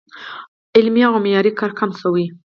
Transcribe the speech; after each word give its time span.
علمي 0.75 1.01
او 1.07 1.13
معیاري 1.25 1.51
کار 1.59 1.71
کم 1.79 1.89
شوی 2.01 2.25